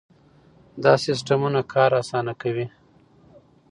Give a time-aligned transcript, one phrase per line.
[0.83, 2.65] دا سیستمونه کار اسانه کوي.